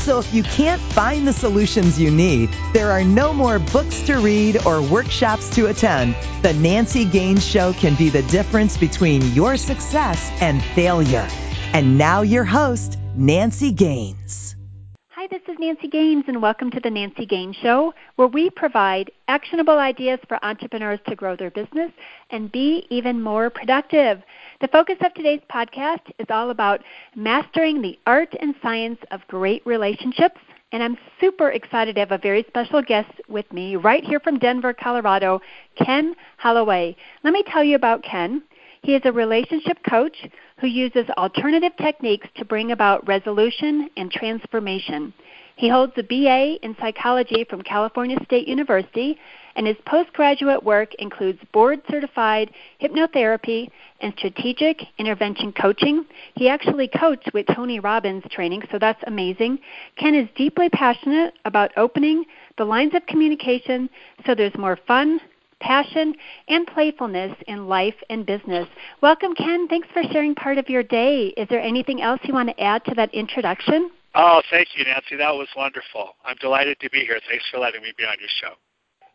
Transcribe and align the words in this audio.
So 0.00 0.18
if 0.18 0.32
you 0.32 0.42
can't 0.42 0.80
find 0.80 1.28
the 1.28 1.32
solutions 1.32 2.00
you 2.00 2.10
need, 2.10 2.48
there 2.72 2.90
are 2.90 3.04
no 3.04 3.34
more 3.34 3.58
books 3.58 4.00
to 4.02 4.16
read 4.16 4.66
or 4.66 4.80
workshops 4.80 5.50
to 5.56 5.66
attend. 5.66 6.16
The 6.40 6.54
Nancy 6.54 7.04
Gaines 7.04 7.46
Show 7.46 7.74
can 7.74 7.96
be 7.96 8.08
the 8.08 8.22
difference 8.22 8.78
between 8.78 9.20
your 9.34 9.58
success 9.58 10.30
and 10.40 10.62
failure. 10.62 11.28
And 11.74 11.98
now 11.98 12.22
your 12.22 12.44
host, 12.44 12.98
Nancy 13.14 13.72
Gaines. 13.72 14.56
Is 15.50 15.58
Nancy 15.58 15.88
Gaines, 15.88 16.26
and 16.28 16.40
welcome 16.40 16.70
to 16.70 16.78
the 16.78 16.90
Nancy 16.90 17.26
Gaines 17.26 17.56
Show, 17.56 17.92
where 18.14 18.28
we 18.28 18.50
provide 18.50 19.10
actionable 19.26 19.78
ideas 19.78 20.20
for 20.28 20.38
entrepreneurs 20.44 21.00
to 21.08 21.16
grow 21.16 21.34
their 21.34 21.50
business 21.50 21.90
and 22.30 22.52
be 22.52 22.86
even 22.88 23.20
more 23.20 23.50
productive. 23.50 24.22
The 24.60 24.68
focus 24.68 24.98
of 25.04 25.12
today's 25.12 25.40
podcast 25.52 26.02
is 26.20 26.26
all 26.30 26.50
about 26.50 26.82
mastering 27.16 27.82
the 27.82 27.98
art 28.06 28.32
and 28.38 28.54
science 28.62 29.00
of 29.10 29.26
great 29.26 29.66
relationships. 29.66 30.40
And 30.70 30.84
I'm 30.84 30.96
super 31.18 31.50
excited 31.50 31.96
to 31.96 32.00
have 32.00 32.12
a 32.12 32.18
very 32.18 32.44
special 32.46 32.80
guest 32.80 33.10
with 33.28 33.52
me 33.52 33.74
right 33.74 34.04
here 34.04 34.20
from 34.20 34.38
Denver, 34.38 34.72
Colorado, 34.72 35.40
Ken 35.74 36.14
Holloway. 36.36 36.94
Let 37.24 37.32
me 37.32 37.42
tell 37.42 37.64
you 37.64 37.74
about 37.74 38.04
Ken. 38.04 38.40
He 38.82 38.94
is 38.94 39.02
a 39.04 39.12
relationship 39.12 39.78
coach 39.88 40.16
who 40.60 40.66
uses 40.66 41.10
alternative 41.16 41.72
techniques 41.76 42.28
to 42.36 42.44
bring 42.44 42.70
about 42.70 43.06
resolution 43.08 43.90
and 43.96 44.10
transformation. 44.10 45.12
He 45.60 45.68
holds 45.68 45.92
a 45.98 46.02
BA 46.02 46.56
in 46.64 46.74
psychology 46.80 47.44
from 47.44 47.60
California 47.60 48.16
State 48.24 48.48
University, 48.48 49.18
and 49.54 49.66
his 49.66 49.76
postgraduate 49.84 50.64
work 50.64 50.94
includes 50.94 51.38
board 51.52 51.82
certified 51.90 52.50
hypnotherapy 52.80 53.68
and 54.00 54.14
strategic 54.16 54.80
intervention 54.96 55.52
coaching. 55.52 56.06
He 56.34 56.48
actually 56.48 56.88
coached 56.88 57.34
with 57.34 57.44
Tony 57.54 57.78
Robbins 57.78 58.24
training, 58.30 58.62
so 58.72 58.78
that's 58.78 59.02
amazing. 59.06 59.58
Ken 59.98 60.14
is 60.14 60.30
deeply 60.34 60.70
passionate 60.70 61.34
about 61.44 61.72
opening 61.76 62.24
the 62.56 62.64
lines 62.64 62.94
of 62.94 63.04
communication 63.04 63.90
so 64.24 64.34
there's 64.34 64.56
more 64.56 64.78
fun, 64.86 65.20
passion, 65.60 66.14
and 66.48 66.66
playfulness 66.68 67.36
in 67.48 67.68
life 67.68 67.96
and 68.08 68.24
business. 68.24 68.66
Welcome, 69.02 69.34
Ken. 69.34 69.68
Thanks 69.68 69.88
for 69.92 70.04
sharing 70.10 70.34
part 70.34 70.56
of 70.56 70.70
your 70.70 70.84
day. 70.84 71.34
Is 71.36 71.48
there 71.50 71.60
anything 71.60 72.00
else 72.00 72.20
you 72.24 72.32
want 72.32 72.48
to 72.48 72.58
add 72.58 72.82
to 72.86 72.94
that 72.94 73.12
introduction? 73.12 73.90
Oh, 74.14 74.42
thank 74.50 74.68
you, 74.76 74.84
Nancy. 74.84 75.16
That 75.16 75.34
was 75.34 75.48
wonderful. 75.56 76.16
I'm 76.24 76.36
delighted 76.40 76.80
to 76.80 76.90
be 76.90 77.00
here. 77.00 77.20
Thanks 77.28 77.44
for 77.50 77.58
letting 77.58 77.82
me 77.82 77.92
be 77.96 78.04
on 78.04 78.16
your 78.18 78.28
show. 78.40 78.54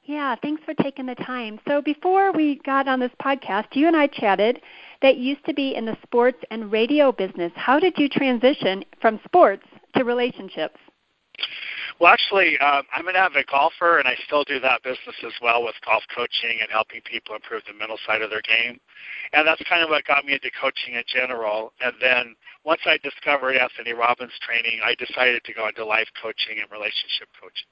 Yeah, 0.04 0.36
thanks 0.42 0.62
for 0.64 0.76
taking 0.76 1.08
the 1.08 1.16
time. 1.16 1.60
So 1.68 1.82
before 1.82 2.32
we 2.32 2.62
got 2.64 2.88
on 2.88 3.00
this 3.00 3.12
podcast, 3.20 3.66
you 3.74 3.88
and 3.88 3.96
I 3.96 4.08
chatted 4.08 4.62
that 5.02 5.18
used 5.18 5.44
to 5.46 5.54
be 5.54 5.76
in 5.76 5.86
the 5.86 5.98
sports 6.04 6.38
and 6.52 6.72
radio 6.72 7.12
business. 7.12 7.52
How 7.56 7.80
did 7.80 7.98
you 7.98 8.08
transition 8.08 8.86
from 9.02 9.20
sports 9.26 9.64
to 9.96 10.04
relationships? 10.04 10.78
Well, 12.00 12.12
actually, 12.12 12.58
um, 12.60 12.84
I'm 12.94 13.08
an 13.08 13.16
avid 13.16 13.48
golfer, 13.48 14.00
and 14.00 14.08
I 14.08 14.16
still 14.28 14.44
do 14.44 14.60
that 14.60 14.84
business 14.84 15.16
as 15.26 15.34
well 15.42 15.64
with 15.64 15.76
golf 15.86 16.04
coaching 16.14 16.60
and 16.62 16.70
helping 16.70 17.02
people 17.02 17.36
improve 17.36 17.64
the 17.68 17.74
mental 17.74 17.98
side 18.06 18.22
of 18.22 18.30
their 18.30 18.42
game. 18.42 18.80
And 19.34 19.48
that's 19.48 19.62
kind 19.68 19.82
of 19.82 19.90
what 19.90 20.06
got 20.06 20.26
me 20.26 20.34
into 20.34 20.52
coaching 20.60 20.96
in 20.96 21.04
general. 21.08 21.74
And 21.82 21.94
then 22.02 22.36
once 22.66 22.82
I 22.86 22.98
discovered 23.04 23.56
Anthony 23.56 23.94
Robbins 23.94 24.34
training, 24.42 24.80
I 24.84 24.96
decided 24.96 25.44
to 25.44 25.54
go 25.54 25.68
into 25.68 25.86
life 25.86 26.08
coaching 26.22 26.60
and 26.60 26.70
relationship 26.72 27.30
coaching. 27.40 27.68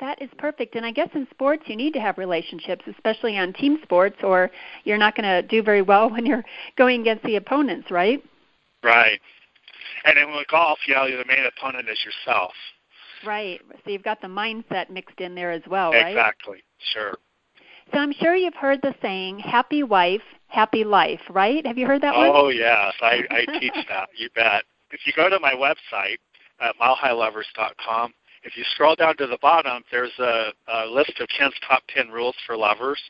That 0.00 0.20
is 0.20 0.28
perfect. 0.36 0.74
And 0.74 0.84
I 0.84 0.90
guess 0.90 1.08
in 1.14 1.28
sports, 1.30 1.62
you 1.66 1.76
need 1.76 1.92
to 1.94 2.00
have 2.00 2.18
relationships, 2.18 2.82
especially 2.88 3.38
on 3.38 3.52
team 3.52 3.78
sports, 3.84 4.16
or 4.24 4.50
you're 4.82 4.98
not 4.98 5.14
going 5.14 5.28
to 5.28 5.46
do 5.46 5.62
very 5.62 5.82
well 5.82 6.10
when 6.10 6.26
you're 6.26 6.44
going 6.76 7.02
against 7.02 7.22
the 7.24 7.36
opponents, 7.36 7.90
right? 7.90 8.22
Right. 8.82 9.20
And 10.04 10.18
in 10.18 10.34
with 10.34 10.48
golf, 10.48 10.80
you 10.88 10.94
know, 10.94 11.06
the 11.08 11.24
main 11.26 11.46
opponent 11.46 11.88
is 11.88 11.98
yourself. 12.04 12.52
Right. 13.24 13.60
So 13.84 13.90
you've 13.92 14.02
got 14.02 14.20
the 14.20 14.26
mindset 14.26 14.90
mixed 14.90 15.20
in 15.20 15.36
there 15.36 15.52
as 15.52 15.62
well, 15.70 15.92
right? 15.92 16.08
Exactly. 16.08 16.64
Sure. 16.92 17.14
So 17.92 17.98
I'm 17.98 18.12
sure 18.12 18.34
you've 18.34 18.54
heard 18.54 18.80
the 18.82 18.94
saying, 19.00 19.38
happy 19.38 19.84
wife, 19.84 20.22
happy 20.52 20.84
life, 20.84 21.20
right? 21.30 21.66
Have 21.66 21.78
you 21.78 21.86
heard 21.86 22.02
that 22.02 22.14
oh, 22.14 22.18
one? 22.18 22.30
Oh, 22.32 22.48
yes. 22.48 22.92
I, 23.00 23.22
I 23.30 23.58
teach 23.58 23.72
that. 23.88 24.10
You 24.16 24.28
bet. 24.34 24.64
If 24.90 25.00
you 25.06 25.12
go 25.16 25.28
to 25.28 25.40
my 25.40 25.54
website 25.54 26.18
at 26.60 26.76
milehighlovers.com, 26.76 28.12
if 28.44 28.56
you 28.56 28.64
scroll 28.74 28.94
down 28.94 29.16
to 29.16 29.26
the 29.26 29.38
bottom, 29.40 29.82
there's 29.90 30.12
a, 30.18 30.52
a 30.68 30.86
list 30.86 31.14
of 31.20 31.28
Ken's 31.36 31.54
top 31.66 31.82
10 31.94 32.08
rules 32.08 32.34
for 32.46 32.56
lovers, 32.56 33.00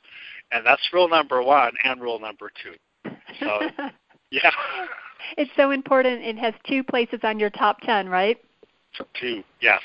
and 0.52 0.64
that's 0.64 0.82
rule 0.92 1.08
number 1.08 1.42
one 1.42 1.72
and 1.84 2.00
rule 2.00 2.20
number 2.20 2.50
two. 2.62 3.10
So, 3.40 3.60
yeah. 4.30 4.50
It's 5.36 5.50
so 5.56 5.70
important. 5.70 6.22
It 6.22 6.38
has 6.38 6.54
two 6.68 6.84
places 6.84 7.20
on 7.24 7.38
your 7.38 7.50
top 7.50 7.80
10, 7.80 8.08
right? 8.08 8.38
Two, 9.18 9.42
yes. 9.60 9.80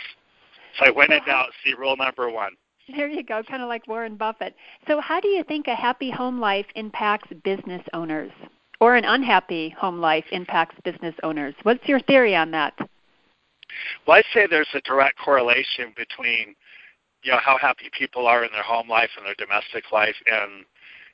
So 0.78 0.86
I 0.86 0.92
went 0.92 1.12
in 1.12 1.22
now, 1.26 1.46
see 1.64 1.74
rule 1.74 1.96
number 1.98 2.30
one. 2.30 2.52
There 2.96 3.10
you 3.10 3.24
go, 3.24 3.44
kind 3.44 3.62
of 3.62 3.68
like 3.68 3.88
Warren 3.88 4.16
Buffett. 4.16 4.56
So, 4.88 5.02
how 5.02 5.20
do 5.20 5.28
you 5.28 5.44
think 5.44 5.68
a 5.68 5.76
happy 5.76 6.10
home 6.10 6.40
life 6.40 6.66
impacts 6.76 7.28
business 7.44 7.82
owners? 7.94 8.32
Or 8.80 8.96
an 8.96 9.06
unhappy 9.06 9.70
home 9.78 10.00
life 10.00 10.26
impacts 10.32 10.76
business 10.84 11.16
owners? 11.24 11.56
What's 11.64 11.88
your 11.88 12.00
theory 12.00 12.36
on 12.36 12.52
that? 12.52 12.74
Well, 14.06 14.18
I 14.18 14.24
say 14.34 14.48
there's 14.48 14.70
a 14.74 14.82
direct 14.82 15.18
correlation 15.18 15.94
between 15.98 16.56
you 17.24 17.32
know 17.32 17.40
how 17.44 17.58
happy 17.58 17.90
people 17.98 18.28
are 18.28 18.46
in 18.46 18.52
their 18.52 18.64
home 18.64 18.88
life 18.88 19.10
and 19.18 19.26
their 19.26 19.36
domestic 19.36 19.92
life, 19.92 20.16
and 20.28 20.64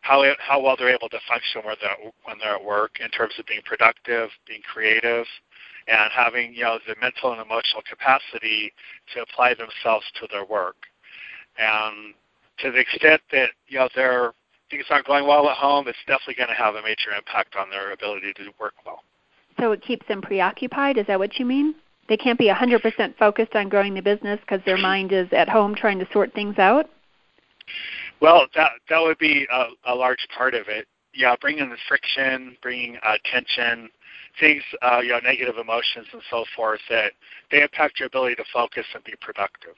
how 0.02 0.24
how 0.40 0.62
well 0.62 0.76
they're 0.78 0.94
able 0.94 1.10
to 1.10 1.20
function 1.28 1.62
when 1.66 1.76
they're 1.82 2.12
when 2.26 2.38
they're 2.38 2.56
at 2.56 2.64
work 2.64 3.00
in 3.00 3.10
terms 3.10 3.34
of 3.40 3.46
being 3.46 3.62
productive, 3.66 4.30
being 4.46 4.62
creative, 4.62 5.26
and 5.88 6.12
having 6.12 6.54
you 6.54 6.64
know 6.64 6.78
the 6.86 6.96
mental 7.02 7.32
and 7.32 7.42
emotional 7.42 7.82
capacity 7.90 8.74
to 9.14 9.22
apply 9.22 9.54
themselves 9.56 10.06
to 10.20 10.28
their 10.30 10.46
work. 10.46 10.76
And 11.58 12.14
to 12.60 12.72
the 12.72 12.80
extent 12.80 13.22
that 13.32 13.50
you 13.68 13.80
know 13.80 13.90
their 13.96 14.34
things 14.70 14.86
aren't 14.90 15.06
going 15.06 15.28
well 15.28 15.50
at 15.50 15.58
home, 15.58 15.88
it's 15.88 15.98
definitely 16.08 16.36
going 16.36 16.50
to 16.50 16.56
have 16.56 16.76
a 16.76 16.82
major 16.82 17.12
impact 17.16 17.56
on 17.56 17.70
their 17.70 17.92
ability 17.92 18.34
to 18.34 18.44
work 18.60 18.74
well. 18.86 19.04
So 19.60 19.72
it 19.72 19.82
keeps 19.82 20.08
them 20.08 20.22
preoccupied. 20.22 20.98
Is 20.98 21.08
that 21.08 21.20
what 21.20 21.38
you 21.38 21.46
mean? 21.46 21.76
They 22.10 22.18
can't 22.18 22.40
be 22.40 22.50
100% 22.50 23.18
focused 23.18 23.56
on 23.56 23.70
growing 23.70 23.94
the 23.94 24.02
business 24.02 24.40
because 24.42 24.62
their 24.66 24.78
mind 24.78 25.12
is 25.12 25.28
at 25.32 25.48
home 25.48 25.74
trying 25.74 26.00
to 26.00 26.08
sort 26.12 26.34
things 26.34 26.58
out. 26.58 26.90
Well, 28.20 28.48
that 28.56 28.72
that 28.90 29.00
would 29.02 29.18
be 29.20 29.48
a, 29.52 29.68
a 29.86 29.96
large 29.96 30.28
part 30.36 30.54
of 30.54 30.68
it. 30.68 30.88
Yeah, 31.14 31.36
bringing 31.40 31.70
the 31.70 31.78
friction, 31.88 32.58
bringing 32.62 32.98
uh, 33.04 33.18
tension, 33.32 33.90
things, 34.40 34.64
uh, 34.82 35.00
you 35.00 35.10
know, 35.10 35.20
negative 35.20 35.58
emotions 35.58 36.08
and 36.12 36.22
so 36.30 36.44
forth 36.56 36.80
that 36.90 37.14
they 37.52 37.62
impact 37.62 38.00
your 38.00 38.08
ability 38.08 38.36
to 38.36 38.44
focus 38.52 38.86
and 38.94 39.04
be 39.04 39.14
productive. 39.22 39.76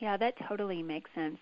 Yeah, 0.00 0.16
that 0.16 0.34
totally 0.46 0.80
makes 0.80 1.10
sense. 1.12 1.38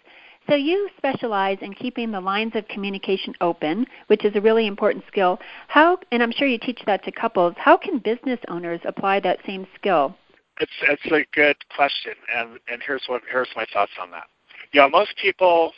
So 0.48 0.54
you 0.54 0.88
specialize 0.96 1.58
in 1.60 1.74
keeping 1.74 2.10
the 2.10 2.20
lines 2.20 2.52
of 2.54 2.66
communication 2.68 3.34
open, 3.42 3.86
which 4.06 4.24
is 4.24 4.34
a 4.34 4.40
really 4.40 4.66
important 4.66 5.04
skill. 5.08 5.38
How, 5.68 5.98
and 6.10 6.22
I'm 6.22 6.32
sure 6.32 6.48
you 6.48 6.58
teach 6.58 6.80
that 6.86 7.04
to 7.04 7.12
couples. 7.12 7.54
How 7.58 7.76
can 7.76 7.98
business 7.98 8.40
owners 8.48 8.80
apply 8.84 9.20
that 9.20 9.40
same 9.46 9.66
skill? 9.74 10.16
It's 10.58 10.72
it's 10.88 11.04
a 11.06 11.26
good 11.34 11.56
question, 11.74 12.14
and 12.34 12.58
and 12.66 12.80
here's 12.86 13.04
what 13.08 13.20
here's 13.30 13.48
my 13.54 13.66
thoughts 13.74 13.92
on 14.00 14.10
that. 14.12 14.24
Know, 14.72 14.88
most 14.88 15.14
people 15.20 15.72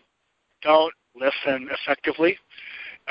don't 0.62 0.94
listen 1.16 1.68
effectively 1.72 2.38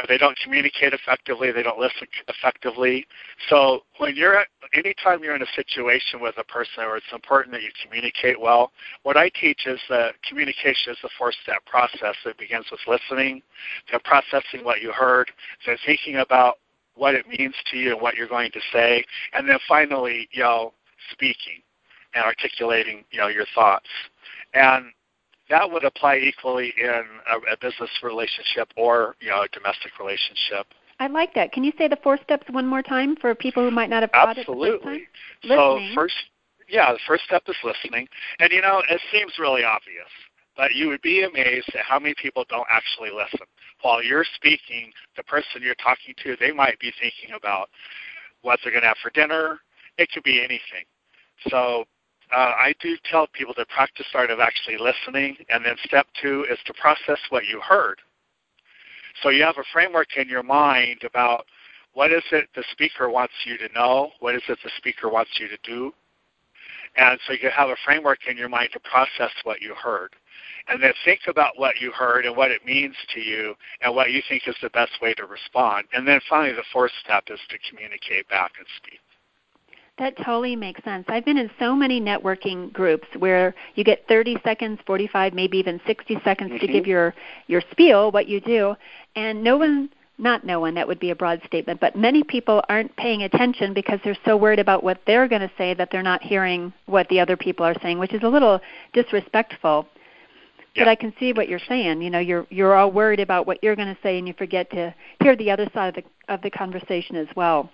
they 0.08 0.18
don't 0.18 0.38
communicate 0.44 0.94
effectively, 0.94 1.52
they 1.52 1.64
don't 1.64 1.80
listen 1.80 2.08
effectively. 2.28 3.06
So 3.50 3.82
when 3.98 4.16
you're 4.16 4.38
at, 4.38 4.48
anytime 4.74 5.24
you're 5.24 5.36
in 5.36 5.42
a 5.42 5.54
situation 5.56 6.22
with 6.22 6.36
a 6.38 6.44
person 6.44 6.86
where 6.86 6.98
it's 6.98 7.14
important 7.14 7.54
that 7.54 7.64
you 7.64 7.70
communicate 7.84 8.40
well, 8.40 8.72
what 9.04 9.18
I 9.18 9.30
teach 9.30 9.66
is 9.66 9.80
that 9.90 10.14
communication 10.28 10.94
is 10.94 10.98
a 11.04 11.10
four-step 11.18 11.66
process. 11.66 12.16
It 12.26 12.38
begins 12.38 12.66
with 12.72 12.82
listening, 12.88 13.42
then 13.92 14.00
processing 14.04 14.64
what 14.64 14.82
you 14.82 14.92
heard, 14.92 15.32
then 15.66 15.78
thinking 15.86 16.18
about 16.18 16.56
what 16.96 17.16
it 17.16 17.28
means 17.28 17.56
to 17.72 17.78
you 17.78 17.94
and 17.94 18.02
what 18.02 18.16
you're 18.16 18.28
going 18.28 18.52
to 18.52 18.60
say, 18.74 19.06
and 19.34 19.48
then 19.48 19.60
finally, 19.68 20.28
you 20.32 20.42
know, 20.42 20.74
speaking 21.12 21.62
and 22.16 22.24
articulating, 22.24 23.04
you 23.12 23.20
know, 23.20 23.28
your 23.28 23.46
thoughts. 23.54 23.88
And 24.54 24.86
that 25.50 25.70
would 25.70 25.84
apply 25.84 26.18
equally 26.18 26.74
in 26.78 26.90
a, 26.90 27.54
a 27.54 27.58
business 27.62 27.90
relationship 28.04 28.70
or 28.76 29.16
you 29.20 29.30
know 29.30 29.44
a 29.44 29.48
domestic 29.50 30.00
relationship. 30.00 30.68
I 31.00 31.08
like 31.08 31.34
that. 31.36 31.52
Can 31.52 31.64
you 31.64 31.72
say 31.78 31.88
the 31.88 31.98
four 32.02 32.18
steps 32.24 32.48
one 32.50 32.66
more 32.66 32.82
time 32.82 33.16
for 33.16 33.34
people 33.36 33.64
who 33.64 33.72
might 33.72 33.90
not 33.90 34.02
have 34.02 34.12
caught 34.12 34.38
Absolutely. 34.38 34.80
it 34.80 35.08
time? 35.48 35.58
So 35.58 35.80
first, 35.94 36.16
yeah, 36.68 36.92
the 36.92 37.00
first 37.08 37.24
step 37.26 37.44
is 37.48 37.56
listening, 37.64 38.08
and 38.40 38.52
you 38.52 38.62
know 38.62 38.82
it 38.90 39.02
seems 39.12 39.34
really 39.40 39.64
obvious, 39.64 40.10
but 40.56 40.74
you 40.74 40.88
would 40.90 41.02
be 41.02 41.24
amazed 41.24 41.70
at 41.70 41.86
how 41.86 42.00
many 42.00 42.16
people 42.22 42.46
don't 42.50 42.68
actually 42.70 43.12
listen. 43.12 43.46
While 43.82 44.04
you're 44.04 44.26
speaking, 44.36 44.92
the 45.16 45.24
person 45.24 45.62
you're 45.62 45.76
talking 45.76 46.16
to, 46.24 46.36
they 46.40 46.52
might 46.52 46.80
be 46.80 46.92
thinking 47.00 47.36
about 47.38 47.70
what 48.42 48.60
they're 48.64 48.72
going 48.72 48.82
to 48.82 48.88
have 48.88 48.98
for 49.02 49.12
dinner. 49.12 49.60
It 49.98 50.10
could 50.12 50.24
be 50.24 50.40
anything. 50.40 50.86
So 51.50 51.86
uh, 52.36 52.54
I 52.58 52.74
do 52.82 52.98
tell 53.10 53.28
people 53.28 53.54
to 53.56 53.66
practice 53.66 54.06
art 54.14 54.32
of 54.32 54.40
actually 54.40 54.78
listening, 54.78 55.38
and 55.50 55.64
then 55.64 55.76
step 55.86 56.08
two 56.22 56.46
is 56.50 56.60
to 56.66 56.74
process 56.74 57.20
what 57.30 57.46
you 57.46 57.62
heard. 57.62 58.00
So 59.24 59.30
you 59.30 59.44
have 59.44 59.58
a 59.58 59.64
framework 59.74 60.18
in 60.18 60.28
your 60.28 60.44
mind 60.44 61.04
about 61.04 61.46
what 61.94 62.12
is 62.12 62.24
it 62.32 62.50
the 62.56 62.64
speaker 62.72 63.10
wants 63.10 63.34
you 63.46 63.58
to 63.58 63.74
know, 63.74 64.12
what 64.20 64.36
is 64.36 64.44
it 64.48 64.60
the 64.64 64.70
speaker 64.78 65.10
wants 65.10 65.32
you 65.40 65.48
to 65.48 65.58
do, 65.64 65.94
and 66.98 67.20
so 67.28 67.34
you 67.34 67.50
have 67.56 67.70
a 67.70 67.76
framework 67.86 68.20
in 68.28 68.38
your 68.38 68.50
mind 68.50 68.70
to 68.74 68.80
process 68.80 69.32
what 69.44 69.62
you 69.62 69.76
heard. 69.76 70.16
And 70.68 70.82
then 70.82 70.94
think 71.06 71.22
about 71.28 71.58
what 71.58 71.80
you 71.80 71.92
heard 71.92 72.26
and 72.26 72.36
what 72.36 72.52
it 72.52 72.66
means 72.66 72.96
to 73.14 73.22
you 73.22 73.56
and 73.82 73.96
what 73.96 74.12
you 74.12 74.22
think 74.28 74.48
is 74.48 74.56
the 74.62 74.70
best 74.72 74.92
way 75.02 75.14
to 75.14 75.26
respond. 75.26 75.86
And 75.94 76.08
then 76.08 76.20
finally, 76.30 76.54
the 76.54 76.64
fourth 76.74 76.92
step 77.04 77.26
is 77.30 77.40
to 77.50 77.58
communicate 77.70 78.28
back 78.30 78.52
and 78.58 78.68
speak. 78.78 79.00
That 80.00 80.16
totally 80.18 80.56
makes 80.56 80.84
sense. 80.84 81.06
I've 81.08 81.26
been 81.26 81.38
in 81.38 81.50
so 81.58 81.76
many 81.76 82.00
networking 82.00 82.72
groups 82.72 83.08
where 83.18 83.56
you 83.74 83.84
get 83.84 84.08
30 84.08 84.38
seconds, 84.44 84.80
45, 84.86 85.34
maybe 85.34 85.58
even 85.58 85.82
60 85.88 86.20
seconds 86.24 86.52
mm-hmm. 86.52 86.66
to 86.66 86.72
give 86.72 86.86
your 86.86 87.16
your 87.48 87.62
spiel, 87.72 88.12
what 88.12 88.28
you 88.28 88.40
do, 88.40 88.76
and 89.16 89.44
no 89.44 89.58
one 89.58 89.90
not 90.18 90.44
no 90.44 90.60
one, 90.60 90.74
that 90.74 90.88
would 90.88 91.00
be 91.00 91.12
a 91.12 91.16
broad 91.16 91.42
statement, 91.46 91.80
but 91.80 91.96
many 91.96 92.24
people 92.24 92.64
aren't 92.70 92.96
paying 92.96 93.24
attention 93.24 93.74
because 93.74 94.00
they're 94.04 94.18
so 94.26 94.36
worried 94.36 94.60
about 94.60 94.84
what 94.84 95.00
they're 95.06 95.28
going 95.28 95.42
to 95.42 95.52
say 95.58 95.74
that 95.76 95.90
they're 95.92 96.02
not 96.02 96.24
hearing 96.24 96.74
what 96.88 97.08
the 97.10 97.20
other 97.20 97.38
people 97.38 97.64
are 97.66 97.76
saying, 97.82 98.00
which 98.00 98.14
is 98.14 98.24
a 98.24 98.28
little 98.28 98.60
disrespectful. 98.94 99.88
Yeah. 100.76 100.84
But 100.84 100.90
I 100.90 100.96
can 100.96 101.14
see 101.20 101.34
what 101.34 101.48
you're 101.48 101.60
saying. 101.68 102.02
You 102.02 102.10
know, 102.10 102.20
you're 102.20 102.46
you're 102.50 102.76
all 102.76 102.92
worried 102.92 103.20
about 103.20 103.48
what 103.48 103.64
you're 103.64 103.76
going 103.76 103.94
to 103.94 104.02
say 104.02 104.18
and 104.18 104.28
you 104.28 104.34
forget 104.38 104.70
to 104.72 104.94
hear 105.22 105.36
the 105.36 105.52
other 105.52 105.68
side 105.74 105.90
of 105.90 106.04
the 106.04 106.34
of 106.34 106.42
the 106.42 106.50
conversation 106.50 107.16
as 107.16 107.28
well. 107.36 107.70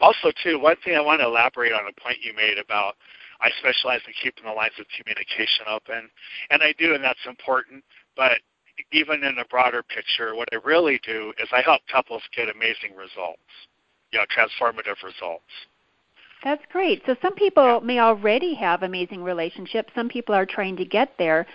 Also, 0.00 0.32
too, 0.42 0.58
one 0.58 0.76
thing 0.84 0.96
I 0.96 1.00
want 1.00 1.20
to 1.20 1.26
elaborate 1.26 1.72
on 1.72 1.86
a 1.86 2.00
point 2.00 2.18
you 2.22 2.34
made 2.34 2.58
about 2.58 2.96
I 3.40 3.50
specialize 3.58 4.00
in 4.06 4.14
keeping 4.22 4.44
the 4.44 4.52
lines 4.52 4.74
of 4.78 4.86
communication 4.96 5.66
open, 5.68 6.08
and 6.50 6.62
I 6.62 6.72
do, 6.78 6.94
and 6.94 7.02
that's 7.02 7.26
important. 7.26 7.82
But 8.16 8.38
even 8.92 9.24
in 9.24 9.38
a 9.38 9.44
broader 9.46 9.82
picture, 9.82 10.34
what 10.34 10.48
I 10.52 10.56
really 10.64 11.00
do 11.04 11.32
is 11.42 11.48
I 11.52 11.60
help 11.60 11.82
couples 11.90 12.22
get 12.34 12.48
amazing 12.48 12.96
results, 12.96 13.42
you 14.12 14.18
know, 14.18 14.24
transformative 14.30 15.02
results. 15.02 15.50
That's 16.44 16.62
great. 16.70 17.02
So 17.06 17.16
some 17.20 17.34
people 17.34 17.80
may 17.80 17.98
already 17.98 18.54
have 18.54 18.82
amazing 18.82 19.22
relationships. 19.22 19.92
Some 19.94 20.08
people 20.08 20.34
are 20.34 20.46
trying 20.46 20.76
to 20.76 20.84
get 20.84 21.12
there. 21.18 21.46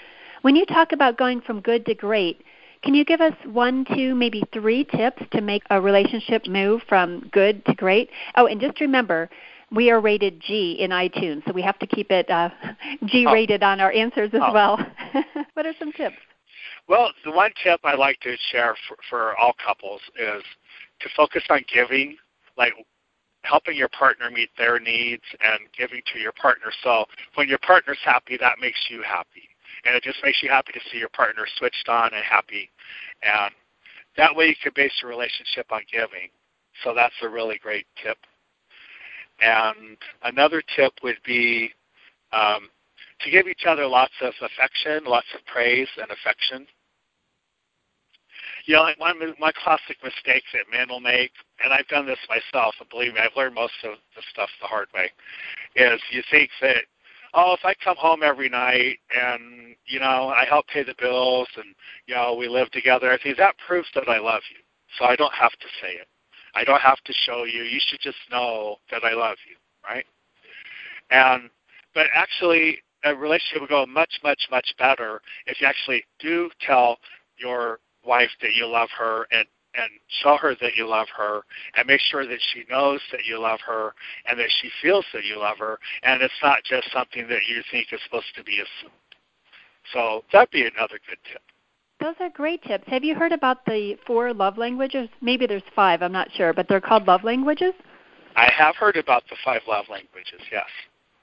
When 0.41 0.55
you 0.55 0.65
talk 0.65 0.91
about 0.91 1.17
going 1.17 1.41
from 1.41 1.61
good 1.61 1.85
to 1.87 1.95
great, 1.95 2.43
can 2.87 2.95
you 2.95 3.03
give 3.03 3.19
us 3.19 3.33
one, 3.43 3.83
two, 3.93 4.15
maybe 4.15 4.41
three 4.53 4.85
tips 4.85 5.21
to 5.33 5.41
make 5.41 5.61
a 5.69 5.81
relationship 5.81 6.47
move 6.47 6.81
from 6.87 7.19
good 7.33 7.65
to 7.65 7.73
great? 7.73 8.09
Oh, 8.37 8.47
and 8.47 8.61
just 8.61 8.79
remember, 8.79 9.29
we 9.73 9.91
are 9.91 9.99
rated 9.99 10.39
G 10.39 10.77
in 10.79 10.91
iTunes, 10.91 11.45
so 11.45 11.51
we 11.51 11.61
have 11.63 11.77
to 11.79 11.85
keep 11.85 12.11
it 12.11 12.29
uh, 12.29 12.49
G 13.05 13.25
rated 13.25 13.61
oh. 13.61 13.67
on 13.67 13.81
our 13.81 13.91
answers 13.91 14.29
as 14.33 14.39
oh. 14.41 14.53
well. 14.53 14.79
what 15.53 15.65
are 15.65 15.73
some 15.77 15.91
tips? 15.91 16.15
Well, 16.87 17.11
the 17.25 17.31
one 17.31 17.51
tip 17.61 17.81
I 17.83 17.95
like 17.95 18.21
to 18.21 18.37
share 18.53 18.73
for, 18.87 18.95
for 19.09 19.37
all 19.37 19.53
couples 19.65 19.99
is 20.17 20.41
to 21.01 21.09
focus 21.13 21.43
on 21.49 21.65
giving, 21.67 22.15
like 22.57 22.71
helping 23.41 23.75
your 23.75 23.89
partner 23.89 24.31
meet 24.31 24.51
their 24.57 24.79
needs 24.79 25.23
and 25.43 25.59
giving 25.77 25.99
to 26.13 26.19
your 26.19 26.31
partner. 26.31 26.71
So 26.85 27.03
when 27.35 27.49
your 27.49 27.59
partner's 27.59 27.99
happy, 28.05 28.37
that 28.39 28.59
makes 28.61 28.79
you 28.89 29.03
happy. 29.03 29.46
And 29.87 29.95
it 29.95 30.03
just 30.03 30.19
makes 30.23 30.43
you 30.43 30.49
happy 30.49 30.73
to 30.73 30.79
see 30.91 30.97
your 30.97 31.09
partner 31.09 31.45
switched 31.57 31.87
on 31.87 32.13
and 32.13 32.23
happy. 32.23 32.69
And 33.23 33.53
that 34.17 34.35
way 34.35 34.47
you 34.47 34.55
can 34.61 34.73
base 34.75 34.91
your 35.01 35.09
relationship 35.09 35.67
on 35.71 35.81
giving. 35.91 36.29
So 36.83 36.93
that's 36.93 37.15
a 37.21 37.29
really 37.29 37.57
great 37.61 37.85
tip. 38.03 38.17
And 39.39 39.97
another 40.23 40.61
tip 40.75 40.93
would 41.03 41.19
be 41.25 41.71
um, 42.33 42.69
to 43.21 43.31
give 43.31 43.47
each 43.47 43.63
other 43.67 43.87
lots 43.87 44.13
of 44.21 44.33
affection, 44.41 45.05
lots 45.05 45.27
of 45.33 45.45
praise 45.45 45.89
and 45.97 46.11
affection 46.11 46.67
you 48.67 48.75
know, 48.75 48.85
one 48.97 49.21
of 49.21 49.39
my 49.39 49.51
classic 49.63 49.95
mistakes 50.03 50.47
that 50.53 50.69
men 50.69 50.89
will 50.89 50.99
make, 50.99 51.31
and 51.63 51.73
I've 51.73 51.87
done 51.87 52.05
this 52.05 52.19
myself, 52.27 52.75
and 52.79 52.89
believe 52.89 53.13
me, 53.13 53.21
I've 53.21 53.35
learned 53.35 53.55
most 53.55 53.73
of 53.83 53.95
the 54.13 54.21
stuff 54.31 54.49
the 54.61 54.67
hard 54.67 54.89
way, 54.93 55.09
is 55.75 56.01
you 56.11 56.21
think 56.29 56.49
that, 56.61 56.83
oh, 57.37 57.53
if 57.53 57.63
I 57.63 57.75
come 57.75 57.95
home 57.97 58.23
every 58.23 58.49
night 58.49 58.97
and, 59.15 59.75
you 59.85 59.99
know, 59.99 60.29
I 60.29 60.45
help 60.49 60.67
pay 60.67 60.83
the 60.83 60.95
bills 60.99 61.47
and, 61.55 61.75
you 62.07 62.15
know, 62.15 62.33
we 62.33 62.47
live 62.47 62.71
together, 62.71 63.11
I 63.11 63.21
think 63.21 63.37
that 63.37 63.55
proves 63.65 63.87
that 63.93 64.09
I 64.09 64.17
love 64.17 64.41
you. 64.49 64.57
So 64.97 65.05
I 65.05 65.15
don't 65.15 65.33
have 65.33 65.51
to 65.51 65.67
say 65.81 65.93
it. 65.93 66.07
I 66.55 66.63
don't 66.63 66.81
have 66.81 66.99
to 67.05 67.13
show 67.13 67.43
you. 67.43 67.61
You 67.61 67.79
should 67.87 67.99
just 67.99 68.17
know 68.31 68.77
that 68.89 69.03
I 69.03 69.13
love 69.13 69.37
you, 69.47 69.55
right? 69.87 70.05
And, 71.11 71.51
but 71.93 72.07
actually, 72.13 72.79
a 73.03 73.15
relationship 73.15 73.61
will 73.61 73.67
go 73.67 73.85
much, 73.85 74.19
much, 74.23 74.47
much 74.49 74.73
better 74.79 75.21
if 75.45 75.61
you 75.61 75.67
actually 75.67 76.03
do 76.19 76.49
tell 76.59 76.97
your 77.37 77.79
wife 78.03 78.31
that 78.41 78.55
you 78.55 78.65
love 78.65 78.89
her 78.97 79.27
and 79.31 79.45
and 79.77 79.89
show 80.21 80.37
her 80.37 80.55
that 80.61 80.75
you 80.75 80.87
love 80.87 81.07
her 81.15 81.41
and 81.75 81.87
make 81.87 82.01
sure 82.01 82.25
that 82.25 82.39
she 82.53 82.65
knows 82.69 82.99
that 83.11 83.25
you 83.25 83.39
love 83.39 83.59
her 83.65 83.93
and 84.27 84.39
that 84.39 84.49
she 84.61 84.69
feels 84.81 85.05
that 85.13 85.23
you 85.23 85.39
love 85.39 85.57
her 85.59 85.79
and 86.03 86.21
it's 86.21 86.33
not 86.43 86.63
just 86.63 86.91
something 86.91 87.27
that 87.27 87.41
you 87.47 87.61
think 87.71 87.87
is 87.91 87.99
supposed 88.03 88.33
to 88.35 88.43
be 88.43 88.55
assumed. 88.55 88.93
So 89.93 90.23
that'd 90.33 90.51
be 90.51 90.65
another 90.65 90.99
good 91.07 91.19
tip. 91.31 91.41
Those 91.99 92.15
are 92.19 92.29
great 92.29 92.63
tips. 92.63 92.83
Have 92.87 93.03
you 93.03 93.15
heard 93.15 93.31
about 93.31 93.65
the 93.65 93.97
four 94.05 94.33
love 94.33 94.57
languages? 94.57 95.09
Maybe 95.21 95.47
there's 95.47 95.63
five, 95.75 96.01
I'm 96.01 96.11
not 96.11 96.31
sure, 96.33 96.53
but 96.53 96.67
they're 96.67 96.81
called 96.81 97.07
love 97.07 97.23
languages? 97.23 97.73
I 98.35 98.51
have 98.55 98.75
heard 98.75 98.97
about 98.97 99.23
the 99.29 99.35
five 99.43 99.61
love 99.67 99.85
languages, 99.89 100.41
yes. 100.51 100.67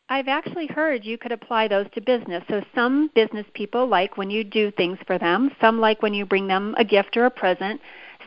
I've 0.09 0.29
actually 0.29 0.67
heard 0.67 1.05
you 1.05 1.17
could 1.17 1.33
apply 1.33 1.69
those 1.69 1.87
to 1.95 2.01
business. 2.01 2.45
So 2.49 2.62
some 2.75 3.11
business 3.15 3.47
people 3.55 3.87
like 3.87 4.19
when 4.19 4.31
you 4.31 4.45
do 4.45 4.71
things 4.73 4.99
for 5.06 5.19
them, 5.19 5.51
some 5.61 5.81
like 5.81 6.03
when 6.03 6.12
you 6.12 6.27
bring 6.27 6.47
them 6.47 6.75
a 6.77 6.85
gift 6.85 7.17
or 7.17 7.25
a 7.25 7.31
present, 7.31 7.81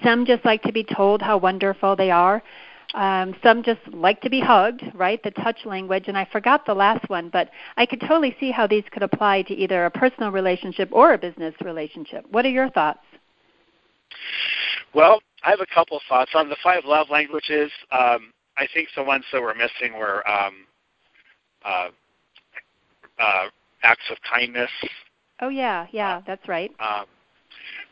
some 0.04 0.26
just 0.26 0.44
like 0.46 0.62
to 0.64 0.72
be 0.72 0.84
told 0.84 1.22
how 1.22 1.38
wonderful 1.38 1.96
they 1.96 2.12
are. 2.12 2.42
Um, 2.94 3.36
some 3.44 3.64
just 3.64 3.82
like 3.92 4.22
to 4.22 4.30
be 4.30 4.40
hugged, 4.40 4.82
right? 4.94 5.22
The 5.22 5.32
touch 5.32 5.66
language, 5.66 6.06
and 6.08 6.18
I 6.18 6.26
forgot 6.32 6.66
the 6.66 6.74
last 6.74 7.10
one, 7.10 7.30
but 7.30 7.50
I 7.76 7.86
could 7.86 8.00
totally 8.00 8.36
see 8.40 8.50
how 8.50 8.66
these 8.66 8.84
could 8.92 9.04
apply 9.04 9.42
to 9.44 9.54
either 9.54 9.86
a 9.86 9.92
personal 9.92 10.32
relationship 10.32 10.90
or 10.92 11.14
a 11.14 11.18
business 11.18 11.54
relationship. 11.64 12.26
What 12.32 12.46
are 12.46 12.50
your 12.50 12.70
thoughts? 12.70 13.02
Well, 14.94 15.20
I 15.44 15.50
have 15.50 15.60
a 15.60 15.66
couple 15.74 16.00
thoughts 16.08 16.32
on 16.34 16.50
the 16.50 16.56
five 16.64 16.86
love 16.86 17.08
languages. 17.10 17.72
Um, 17.92 18.32
I 18.58 18.68
think 18.74 18.88
the 18.96 19.04
ones 19.04 19.26
that 19.32 19.42
were 19.42 19.54
missing 19.54 19.98
were 19.98 20.28
um, 20.28 20.54
uh, 21.64 21.90
uh, 23.20 23.48
acts 23.84 24.10
of 24.10 24.18
kindness. 24.30 24.72
Oh 25.42 25.50
yeah, 25.50 25.88
yeah, 25.92 26.22
that's 26.26 26.48
right. 26.48 26.72
Um, 26.80 27.06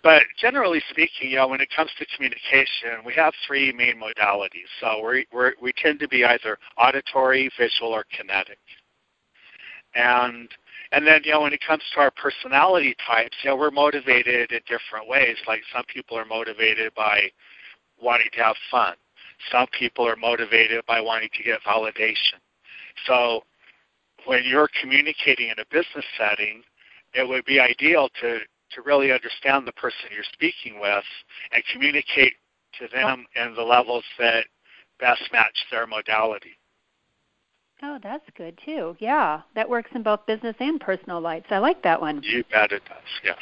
but 0.04 0.24
generally 0.40 0.82
speaking, 0.90 1.32
you 1.32 1.38
know, 1.38 1.48
when 1.48 1.62
it 1.62 1.70
comes 1.76 1.92
to 1.98 2.06
communication, 2.16 3.04
we 3.06 3.14
have 3.14 3.34
three 3.48 3.72
main 3.72 4.00
modalities. 4.00 4.70
So 4.80 5.06
we 5.06 5.26
we 5.34 5.52
we 5.62 5.74
tend 5.74 6.00
to 6.00 6.08
be 6.08 6.24
either 6.24 6.58
auditory, 6.78 7.50
visual, 7.58 7.92
or 7.92 8.06
kinetic. 8.16 8.60
And 9.96 10.50
and 10.92 11.08
then 11.08 11.22
you 11.24 11.32
know, 11.32 11.42
when 11.42 11.54
it 11.54 11.62
comes 11.66 11.84
to 11.94 12.02
our 12.02 12.12
personality 12.12 12.96
types, 13.06 13.36
you 13.44 13.50
know, 13.50 13.56
we're 13.56 13.72
motivated 13.72 14.52
in 14.52 14.60
different 14.68 15.08
ways. 15.08 15.38
Like 15.48 15.62
some 15.74 15.84
people 15.92 16.18
are 16.18 16.26
motivated 16.26 16.94
by 16.96 17.32
wanting 18.02 18.30
to 18.34 18.44
have 18.44 18.56
fun. 18.70 18.96
Some 19.52 19.68
people 19.78 20.08
are 20.08 20.16
motivated 20.16 20.86
by 20.86 21.02
wanting 21.02 21.30
to 21.36 21.44
get 21.44 21.60
validation. 21.64 22.40
So 23.08 23.44
when 24.26 24.44
you're 24.46 24.70
communicating 24.82 25.50
in 25.50 25.60
a 25.60 25.66
business 25.72 26.06
setting, 26.18 26.64
it 27.14 27.28
would 27.28 27.46
be 27.46 27.60
ideal 27.60 28.10
to, 28.22 28.40
to 28.76 28.82
really 28.82 29.12
understand 29.12 29.68
the 29.68 29.72
person 29.74 30.10
you're 30.14 30.24
speaking 30.34 30.80
with 30.80 31.04
and 31.52 31.64
communicate 31.72 32.34
to 32.80 32.88
them 32.94 33.26
in 33.36 33.56
the 33.56 33.62
levels 33.62 34.04
that 34.20 34.46
best 35.00 35.22
match 35.32 35.56
their 35.72 35.88
modality. 35.88 36.58
Oh, 37.84 38.00
that's 38.02 38.26
good 38.38 38.58
too. 38.64 38.96
Yeah, 39.00 39.42
that 39.54 39.70
works 39.70 39.92
in 39.94 40.04
both 40.04 40.26
business 40.26 40.56
and 40.60 40.80
personal 40.80 41.20
lives. 41.20 41.46
I 41.50 41.58
like 41.58 41.84
that 41.84 42.00
one. 42.00 42.22
You 42.24 42.44
bet 42.52 42.72
it 42.72 42.84
does. 42.86 42.98
Yes. 43.24 43.38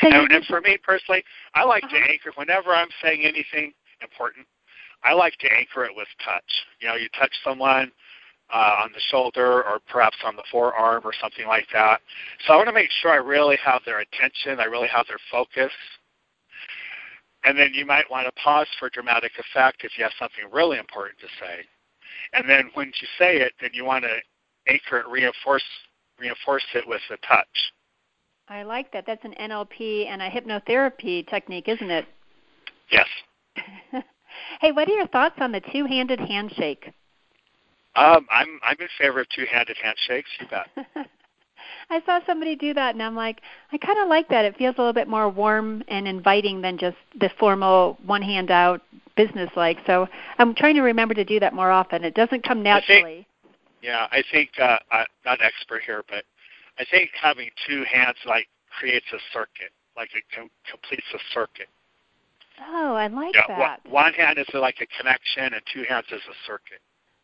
So 0.00 0.08
and, 0.08 0.30
and, 0.30 0.44
for 0.46 0.60
me 0.60 0.78
personally, 0.82 1.24
I 1.54 1.64
like 1.64 1.82
uh-huh. 1.84 1.98
to 1.98 2.10
anchor 2.10 2.30
whenever 2.36 2.70
I'm 2.70 2.88
saying 3.02 3.24
anything 3.24 3.72
important. 4.00 4.46
I 5.02 5.12
like 5.12 5.36
to 5.38 5.48
anchor 5.52 5.84
it 5.84 5.92
with 5.96 6.06
touch. 6.24 6.44
You 6.80 6.88
know, 6.88 6.94
you 6.94 7.08
touch 7.18 7.32
someone, 7.42 7.90
uh, 8.52 8.82
on 8.82 8.92
the 8.92 9.00
shoulder 9.10 9.62
or 9.64 9.80
perhaps 9.88 10.16
on 10.24 10.36
the 10.36 10.42
forearm 10.50 11.02
or 11.04 11.12
something 11.20 11.46
like 11.46 11.66
that. 11.72 12.00
So 12.46 12.52
I 12.52 12.56
want 12.56 12.68
to 12.68 12.74
make 12.74 12.90
sure 13.00 13.10
I 13.10 13.16
really 13.16 13.56
have 13.64 13.82
their 13.86 14.00
attention, 14.00 14.60
I 14.60 14.64
really 14.64 14.88
have 14.88 15.06
their 15.06 15.20
focus. 15.30 15.72
And 17.44 17.58
then 17.58 17.72
you 17.74 17.84
might 17.84 18.08
want 18.08 18.26
to 18.26 18.32
pause 18.40 18.68
for 18.78 18.88
dramatic 18.90 19.32
effect 19.38 19.82
if 19.82 19.92
you 19.98 20.04
have 20.04 20.12
something 20.18 20.44
really 20.52 20.78
important 20.78 21.18
to 21.20 21.26
say. 21.40 21.64
And 22.34 22.48
then 22.48 22.70
when 22.74 22.86
you 22.86 23.08
say 23.18 23.38
it, 23.38 23.52
then 23.60 23.70
you 23.72 23.84
want 23.84 24.04
to 24.04 24.16
anchor 24.68 24.98
it, 24.98 25.08
reinforce 25.08 25.64
reinforce 26.20 26.64
it 26.74 26.86
with 26.86 27.00
a 27.10 27.16
touch. 27.26 27.72
I 28.48 28.62
like 28.62 28.92
that. 28.92 29.04
That's 29.06 29.24
an 29.24 29.34
NLP 29.40 30.06
and 30.06 30.22
a 30.22 30.28
hypnotherapy 30.28 31.26
technique, 31.28 31.68
isn't 31.68 31.90
it? 31.90 32.06
Yes. 32.90 33.06
hey, 34.60 34.72
what 34.72 34.88
are 34.88 34.92
your 34.92 35.06
thoughts 35.08 35.36
on 35.40 35.52
the 35.52 35.62
two-handed 35.72 36.20
handshake? 36.20 36.92
Um, 37.94 38.26
I'm 38.30 38.58
I'm 38.62 38.76
in 38.80 38.88
favor 38.98 39.20
of 39.20 39.28
two-handed 39.30 39.76
handshakes. 39.82 40.30
You 40.40 40.46
bet. 40.48 40.68
I 41.90 42.00
saw 42.06 42.20
somebody 42.26 42.56
do 42.56 42.72
that, 42.74 42.94
and 42.94 43.02
I'm 43.02 43.14
like, 43.14 43.40
I 43.70 43.78
kind 43.78 43.98
of 43.98 44.08
like 44.08 44.28
that. 44.28 44.44
It 44.44 44.56
feels 44.56 44.76
a 44.78 44.80
little 44.80 44.94
bit 44.94 45.08
more 45.08 45.28
warm 45.28 45.84
and 45.88 46.08
inviting 46.08 46.62
than 46.62 46.78
just 46.78 46.96
the 47.20 47.30
formal 47.38 47.98
one 48.06 48.22
hand 48.22 48.50
out 48.50 48.80
business 49.16 49.50
like. 49.56 49.78
So 49.86 50.08
I'm 50.38 50.54
trying 50.54 50.74
to 50.76 50.82
remember 50.82 51.14
to 51.14 51.24
do 51.24 51.38
that 51.40 51.54
more 51.54 51.70
often. 51.70 52.04
It 52.04 52.14
doesn't 52.14 52.46
come 52.46 52.62
naturally. 52.62 53.02
I 53.02 53.02
think, 53.02 53.26
yeah, 53.82 54.06
I 54.10 54.22
think 54.32 54.50
uh, 54.60 54.78
I'm 54.90 55.06
not 55.24 55.40
an 55.40 55.46
expert 55.46 55.82
here, 55.84 56.02
but 56.08 56.24
I 56.78 56.84
think 56.90 57.10
having 57.20 57.50
two 57.66 57.84
hands 57.92 58.16
like 58.26 58.48
creates 58.78 59.06
a 59.12 59.18
circuit, 59.32 59.72
like 59.96 60.08
it 60.14 60.24
com- 60.34 60.50
completes 60.70 61.06
a 61.14 61.18
circuit. 61.34 61.68
Oh, 62.60 62.94
I 62.94 63.08
like 63.08 63.34
yeah, 63.34 63.42
that. 63.48 63.80
One, 63.84 63.92
one 63.92 64.12
hand 64.14 64.38
is 64.38 64.46
like 64.54 64.76
a 64.80 64.86
connection, 64.98 65.52
and 65.52 65.62
two 65.72 65.84
hands 65.88 66.06
is 66.10 66.22
a 66.28 66.36
circuit. 66.46 66.80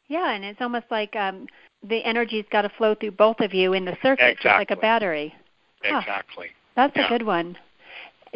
Yeah, 0.08 0.32
and 0.32 0.44
it's 0.44 0.60
almost 0.60 0.86
like 0.90 1.14
um, 1.16 1.46
the 1.82 2.02
energy's 2.04 2.44
got 2.50 2.62
to 2.62 2.70
flow 2.70 2.94
through 2.94 3.12
both 3.12 3.40
of 3.40 3.54
you 3.54 3.74
in 3.74 3.84
the 3.84 3.96
circuit, 4.02 4.30
exactly. 4.30 4.42
just 4.42 4.58
like 4.58 4.70
a 4.70 4.76
battery. 4.76 5.34
Exactly. 5.84 6.48
Huh. 6.48 6.54
That's 6.76 6.96
yeah. 6.96 7.06
a 7.06 7.08
good 7.08 7.26
one. 7.26 7.56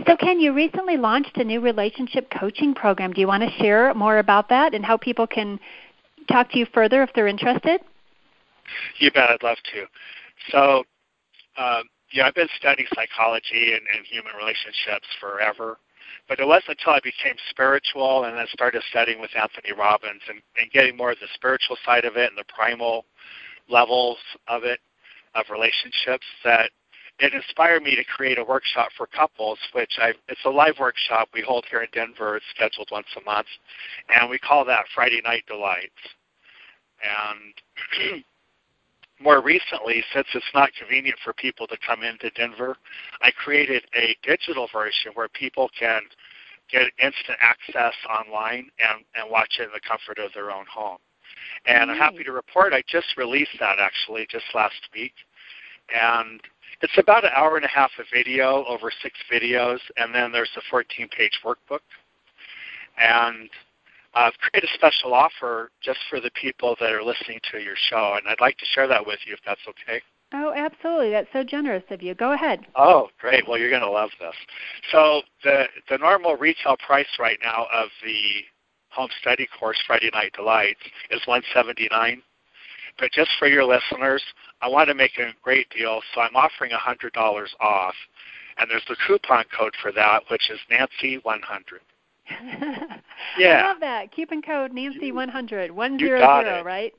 So, 0.07 0.17
Ken, 0.17 0.41
you 0.41 0.53
recently 0.53 0.97
launched 0.97 1.37
a 1.37 1.45
new 1.45 1.61
relationship 1.61 2.31
coaching 2.39 2.75
program. 2.75 3.13
Do 3.13 3.21
you 3.21 3.27
want 3.27 3.43
to 3.43 3.51
share 3.59 3.93
more 3.95 4.19
about 4.19 4.49
that 4.49 4.75
and 4.75 4.85
how 4.85 4.97
people 4.97 5.27
can 5.27 5.61
talk 6.29 6.51
to 6.53 6.59
you 6.59 6.67
further 6.73 7.03
if 7.03 7.11
they're 7.15 7.27
interested? 7.27 7.81
You 8.99 9.11
bet. 9.11 9.31
I'd 9.31 9.43
love 9.43 9.59
to. 9.75 9.85
So, 10.51 10.85
um, 11.59 11.85
yeah, 12.13 12.27
I've 12.27 12.35
been 12.35 12.49
studying 12.59 12.89
psychology 12.95 13.73
and, 13.73 13.83
and 13.95 14.07
human 14.07 14.33
relationships 14.39 15.07
forever. 15.21 15.79
But 16.29 16.41
it 16.41 16.47
wasn't 16.47 16.79
until 16.79 16.95
I 16.95 17.01
became 17.01 17.37
spiritual 17.51 18.25
and 18.25 18.37
then 18.37 18.47
started 18.53 18.83
studying 18.91 19.21
with 19.21 19.31
Anthony 19.37 19.73
Robbins 19.73 20.23
and, 20.29 20.41
and 20.59 20.71
getting 20.71 20.97
more 20.97 21.13
of 21.13 21.19
the 21.21 21.29
spiritual 21.35 21.77
side 21.85 22.05
of 22.05 22.17
it 22.17 22.31
and 22.31 22.39
the 22.39 22.45
primal 22.55 23.05
levels 23.69 24.19
of 24.49 24.65
it, 24.65 24.81
of 25.35 25.47
relationships, 25.51 26.27
that 26.45 26.71
it 27.19 27.35
inspired 27.35 27.83
me 27.83 27.95
to 27.95 28.05
create 28.05 28.39
a 28.39 28.45
workshop 28.45 28.89
for 28.97 29.07
couples, 29.07 29.59
which 29.73 29.93
I 29.99 30.13
it's 30.29 30.45
a 30.45 30.51
live 30.51 30.79
workshop 30.81 31.29
we 31.35 31.43
hold 31.43 31.65
here 31.71 31.83
in 31.83 31.89
Denver. 31.93 32.37
It's 32.37 32.47
scheduled 32.55 32.89
once 32.91 33.07
a 33.17 33.25
month, 33.25 33.47
and 34.09 34.29
we 34.29 34.39
call 34.39 34.65
that 34.65 34.87
Friday 34.95 35.21
Night 35.23 35.45
Delights. 35.47 35.93
And 37.03 38.25
more 39.23 39.43
recently, 39.43 40.05
since 40.15 40.27
it's 40.35 40.45
not 40.55 40.71
convenient 40.79 41.19
for 41.25 41.33
people 41.33 41.67
to 41.69 41.77
come 41.87 42.03
into 42.03 42.31
Denver, 42.31 42.77
I 43.23 43.31
created 43.31 43.85
a 43.97 44.17
digital 44.23 44.69
version 44.73 45.13
where 45.15 45.29
people 45.29 45.71
can 45.79 46.03
get 46.71 46.91
instant 46.99 47.39
access 47.41 47.95
online 48.09 48.71
and, 48.81 49.05
and 49.15 49.31
watch 49.31 49.59
it 49.61 49.65
in 49.65 49.71
the 49.73 49.81
comfort 49.87 50.19
of 50.19 50.33
their 50.33 50.51
own 50.51 50.65
home. 50.73 50.99
And 51.67 51.91
I'm 51.91 51.99
happy 51.99 52.25
to 52.25 52.33
report 52.33 52.73
I 52.73 52.83
just 52.89 53.17
released 53.17 53.57
that 53.61 53.79
actually 53.79 54.27
just 54.31 54.45
last 54.55 54.89
week. 54.95 55.15
And 55.95 56.41
it's 56.81 56.97
about 56.99 57.25
an 57.25 57.31
hour 57.35 57.57
and 57.57 57.65
a 57.65 57.69
half 57.69 57.91
of 57.99 58.07
video 58.13 58.65
over 58.65 58.91
six 59.03 59.15
videos, 59.33 59.79
and 59.97 60.15
then 60.15 60.33
there's 60.33 60.51
a 60.57 60.63
14 60.71 61.09
page 61.17 61.39
workbook. 61.45 61.81
And 62.99 63.49
Uh, 64.15 64.31
I've 64.31 64.39
created 64.39 64.69
a 64.71 64.75
special 64.75 65.15
offer 65.15 65.71
just 65.83 65.99
for 66.11 66.21
the 66.21 66.31
people 66.41 66.77
that 66.81 66.93
are 66.93 67.03
listening 67.03 67.41
to 67.51 67.59
your 67.59 67.77
show, 67.77 68.15
and 68.17 68.29
I'd 68.29 68.41
like 68.41 68.59
to 68.59 68.67
share 68.75 68.87
that 68.89 69.07
with 69.07 69.19
you 69.27 69.35
if 69.35 69.41
that's 69.45 69.61
okay. 69.69 70.01
Oh, 70.35 70.53
absolutely. 70.57 71.11
That's 71.11 71.29
so 71.33 71.45
generous 71.45 71.85
of 71.91 72.03
you. 72.03 72.15
Go 72.15 72.33
ahead. 72.33 72.67
Oh, 72.75 73.09
great. 73.21 73.47
Well, 73.47 73.59
you're 73.59 73.71
going 73.71 73.83
to 73.83 73.91
love 73.91 74.11
this. 74.19 74.35
So 74.91 75.23
the 75.45 75.65
the 75.91 75.99
normal 75.99 76.37
retail 76.37 76.77
price 76.85 77.07
right 77.19 77.39
now 77.43 77.67
of 77.73 77.89
the 78.03 78.43
home 78.89 79.11
study 79.21 79.47
course 79.59 79.79
Friday 79.87 80.11
Night 80.13 80.33
Delights 80.35 80.81
is 81.11 81.21
179. 81.27 82.23
But 82.99 83.11
just 83.13 83.31
for 83.39 83.49
your 83.49 83.65
listeners, 83.65 84.23
I 84.61 84.69
want 84.69 84.89
to 84.89 84.95
make 84.95 85.19
a 85.19 85.33
great 85.43 85.69
deal, 85.71 86.01
so 86.15 86.21
I'm 86.21 86.37
offering 86.37 86.71
$100 86.73 87.47
off. 87.61 87.95
And 88.59 88.71
there's 88.71 88.85
the 88.89 88.97
coupon 89.07 89.45
code 89.57 89.75
for 89.81 89.93
that, 89.93 90.25
which 90.31 90.51
is 90.51 90.59
Nancy100. 90.71 91.41
yeah. 93.39 93.63
I 93.65 93.69
love 93.69 93.81
that. 93.81 94.15
Coupon 94.15 94.43
code 94.43 94.73
Nancy 94.73 95.13
one 95.13 95.29
hundred 95.29 95.71
one 95.71 95.99
zero 95.99 96.19
zero, 96.19 96.63
right? 96.63 96.93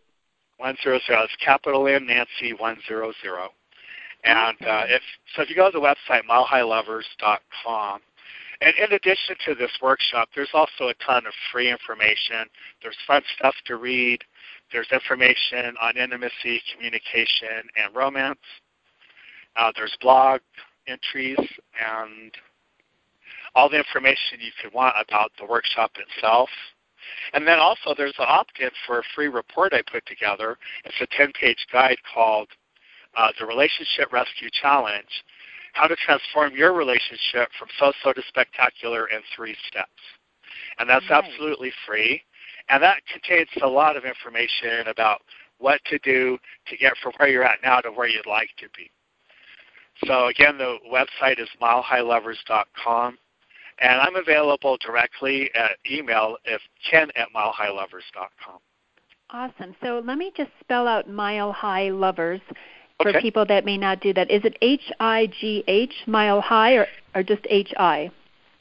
One 0.57 0.75
zero 0.83 0.99
zero. 1.05 1.23
It's 1.23 1.35
capital 1.43 1.87
N 1.87 2.07
Nancy 2.07 2.53
one 2.53 2.77
zero 2.87 3.13
zero. 3.21 3.49
And 4.23 4.57
uh, 4.61 4.83
if 4.87 5.01
so, 5.35 5.41
if 5.41 5.49
you 5.49 5.55
go 5.55 5.69
to 5.69 5.77
the 5.77 5.83
website 5.83 6.21
milehighlovers.com, 6.29 7.99
and 8.61 8.73
in 8.77 8.93
addition 8.93 9.35
to 9.45 9.55
this 9.55 9.71
workshop, 9.81 10.29
there's 10.33 10.51
also 10.53 10.87
a 10.87 10.93
ton 11.05 11.25
of 11.25 11.33
free 11.51 11.69
information. 11.69 12.45
There's 12.81 12.95
fun 13.05 13.21
stuff 13.37 13.55
to 13.65 13.75
read. 13.75 14.23
There's 14.71 14.87
information 14.91 15.75
on 15.81 15.97
intimacy, 15.97 16.61
communication, 16.73 17.67
and 17.75 17.93
romance. 17.93 18.39
Uh, 19.55 19.71
there's 19.75 19.95
blog 20.01 20.39
entries 20.87 21.37
and 21.37 22.31
all 23.55 23.69
the 23.69 23.77
information 23.77 24.39
you 24.39 24.51
could 24.62 24.74
want 24.74 24.95
about 25.00 25.31
the 25.39 25.45
workshop 25.45 25.91
itself. 25.98 26.50
And 27.33 27.48
then 27.48 27.60
also 27.60 27.93
there's 27.95 28.15
an 28.17 28.25
opt-in 28.27 28.69
for 28.88 29.00
a 29.00 29.03
free 29.15 29.27
report 29.27 29.74
I 29.74 29.81
put 29.91 30.05
together. 30.05 30.57
It's 30.86 31.01
a 31.01 31.22
10-page 31.22 31.67
guide 31.72 31.98
called 32.13 32.48
uh, 33.15 33.29
The 33.39 33.45
Relationship 33.45 34.12
Rescue 34.12 34.50
Challenge, 34.62 35.24
How 35.74 35.88
to 35.88 35.95
Transform 35.98 36.55
Your 36.55 36.74
Relationship 36.74 37.50
from 37.60 37.67
So-So 37.79 38.13
to 38.13 38.22
Spectacular 38.27 39.07
in 39.07 39.19
Three 39.36 39.55
Steps. 39.67 39.89
And 40.79 40.89
that's 40.89 41.05
nice. 41.10 41.24
absolutely 41.24 41.72
free. 41.86 42.22
And 42.69 42.81
that 42.81 43.01
contains 43.12 43.50
a 43.62 43.67
lot 43.67 43.98
of 43.98 44.05
information 44.05 44.88
about 44.88 45.22
what 45.57 45.79
to 45.86 46.00
do 46.00 46.38
to 46.67 46.77
get 46.77 46.93
from 47.01 47.13
where 47.17 47.29
you're 47.29 47.43
at 47.43 47.60
now 47.63 47.79
to 47.81 47.91
where 47.91 48.07
you'd 48.07 48.25
like 48.25 48.50
to 48.57 48.67
be. 48.75 48.89
So 50.05 50.27
again, 50.27 50.57
the 50.57 50.77
website 50.91 51.39
is 51.39 51.48
milehighlovers.com. 51.62 53.17
And 53.79 53.99
I'm 53.99 54.15
available 54.15 54.77
directly 54.77 55.49
at 55.55 55.71
email 55.89 56.37
if 56.45 56.61
ken 56.89 57.09
at 57.15 57.27
milehighlovers.com. 57.35 58.59
Awesome. 59.29 59.75
So 59.83 60.01
let 60.05 60.17
me 60.17 60.31
just 60.37 60.51
spell 60.59 60.87
out 60.87 61.09
Mile 61.09 61.51
High 61.51 61.89
Lovers 61.89 62.41
for 63.01 63.09
okay. 63.09 63.21
people 63.21 63.45
that 63.47 63.65
may 63.65 63.77
not 63.77 63.99
do 63.99 64.13
that. 64.13 64.29
Is 64.29 64.43
it 64.45 64.55
H 64.61 64.91
I 64.99 65.27
G 65.39 65.63
H, 65.67 65.93
Mile 66.05 66.39
High, 66.39 66.73
or, 66.75 66.87
or 67.15 67.23
just 67.23 67.41
H 67.49 67.73
I? 67.77 68.11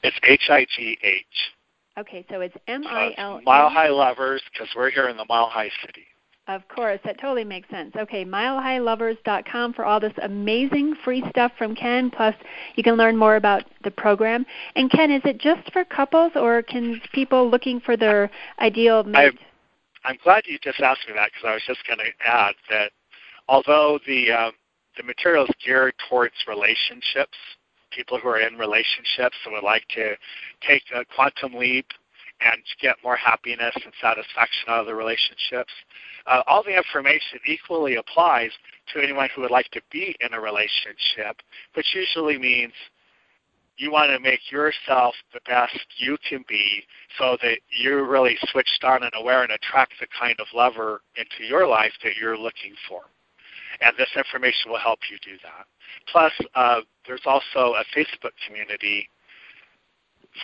It's 0.02 0.16
H 0.26 0.48
I 0.48 0.66
G 0.76 0.98
H. 1.02 1.24
Okay, 1.98 2.24
so 2.30 2.40
it's 2.40 2.54
M 2.66 2.86
I 2.86 3.12
L. 3.18 3.42
Mile 3.44 3.68
High 3.68 3.90
Lovers 3.90 4.42
because 4.52 4.68
we're 4.74 4.90
here 4.90 5.08
in 5.08 5.16
the 5.16 5.26
Mile 5.28 5.48
High 5.48 5.70
City. 5.84 6.06
Of 6.48 6.66
course, 6.66 6.98
that 7.04 7.20
totally 7.20 7.44
makes 7.44 7.68
sense. 7.70 7.94
Okay, 7.96 8.24
milehighlovers.com 8.24 9.74
for 9.74 9.84
all 9.84 10.00
this 10.00 10.12
amazing 10.22 10.96
free 11.04 11.22
stuff 11.30 11.52
from 11.56 11.76
Ken. 11.76 12.10
Plus, 12.10 12.34
you 12.74 12.82
can 12.82 12.96
learn 12.96 13.16
more 13.16 13.36
about 13.36 13.62
the 13.84 13.92
program. 13.92 14.44
And 14.74 14.90
Ken, 14.90 15.12
is 15.12 15.22
it 15.24 15.38
just 15.38 15.72
for 15.72 15.84
couples, 15.84 16.32
or 16.34 16.62
can 16.62 17.00
people 17.12 17.48
looking 17.48 17.78
for 17.78 17.96
their 17.96 18.28
ideal 18.58 19.04
mate? 19.04 19.18
I'm, 19.18 19.38
I'm 20.04 20.18
glad 20.24 20.42
you 20.46 20.58
just 20.60 20.80
asked 20.80 21.06
me 21.06 21.14
that 21.14 21.30
because 21.32 21.48
I 21.48 21.54
was 21.54 21.62
just 21.64 21.86
going 21.86 22.00
to 22.00 22.28
add 22.28 22.54
that 22.70 22.90
although 23.48 24.00
the 24.04 24.32
uh, 24.32 24.50
the 24.96 25.04
material 25.04 25.44
is 25.44 25.54
geared 25.64 25.94
towards 26.08 26.34
relationships, 26.48 27.38
people 27.92 28.18
who 28.18 28.28
are 28.28 28.40
in 28.40 28.58
relationships 28.58 29.36
and 29.44 29.54
would 29.54 29.62
like 29.62 29.86
to 29.94 30.16
take 30.66 30.82
a 30.94 31.04
quantum 31.14 31.54
leap 31.54 31.86
and 32.44 32.62
get 32.80 32.96
more 33.02 33.16
happiness 33.16 33.74
and 33.84 33.92
satisfaction 34.00 34.68
out 34.68 34.80
of 34.80 34.86
the 34.86 34.94
relationships. 34.94 35.72
Uh, 36.26 36.42
all 36.46 36.62
the 36.62 36.76
information 36.76 37.38
equally 37.46 37.96
applies 37.96 38.50
to 38.92 39.02
anyone 39.02 39.28
who 39.34 39.42
would 39.42 39.50
like 39.50 39.70
to 39.70 39.80
be 39.90 40.16
in 40.20 40.34
a 40.34 40.40
relationship, 40.40 41.36
which 41.74 41.94
usually 41.94 42.38
means 42.38 42.72
you 43.76 43.90
want 43.90 44.10
to 44.10 44.20
make 44.20 44.50
yourself 44.50 45.14
the 45.32 45.40
best 45.46 45.78
you 45.96 46.16
can 46.28 46.44
be 46.48 46.84
so 47.18 47.36
that 47.42 47.58
you're 47.70 48.08
really 48.08 48.36
switched 48.50 48.84
on 48.84 49.02
and 49.02 49.12
aware 49.16 49.42
and 49.42 49.52
attract 49.52 49.94
the 49.98 50.06
kind 50.18 50.38
of 50.38 50.46
lover 50.54 51.00
into 51.16 51.44
your 51.48 51.66
life 51.66 51.92
that 52.04 52.16
you're 52.20 52.36
looking 52.36 52.74
for. 52.88 53.02
And 53.80 53.96
this 53.96 54.10
information 54.16 54.70
will 54.70 54.78
help 54.78 55.00
you 55.10 55.16
do 55.24 55.38
that. 55.42 55.66
Plus, 56.10 56.32
uh, 56.54 56.80
there's 57.06 57.22
also 57.24 57.74
a 57.74 57.84
Facebook 57.96 58.32
community 58.46 59.08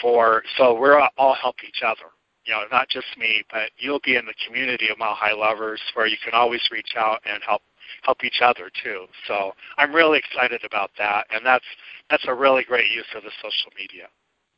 for, 0.00 0.42
so 0.56 0.78
we're 0.78 1.00
all 1.16 1.34
help 1.34 1.56
each 1.64 1.82
other 1.82 2.10
you 2.48 2.54
know, 2.54 2.64
not 2.72 2.88
just 2.88 3.06
me, 3.18 3.44
but 3.52 3.70
you'll 3.76 4.00
be 4.02 4.16
in 4.16 4.24
the 4.24 4.34
community 4.46 4.88
of 4.88 4.98
Mile 4.98 5.14
High 5.14 5.34
Lovers 5.34 5.82
where 5.92 6.06
you 6.06 6.16
can 6.24 6.32
always 6.32 6.62
reach 6.72 6.94
out 6.96 7.20
and 7.26 7.42
help 7.46 7.62
help 8.02 8.24
each 8.24 8.40
other 8.42 8.70
too. 8.82 9.04
So 9.26 9.52
I'm 9.76 9.94
really 9.94 10.18
excited 10.18 10.62
about 10.64 10.90
that, 10.98 11.26
and 11.30 11.44
that's 11.44 11.64
that's 12.10 12.24
a 12.26 12.34
really 12.34 12.64
great 12.64 12.90
use 12.90 13.06
of 13.14 13.22
the 13.22 13.30
social 13.42 13.70
media. 13.78 14.08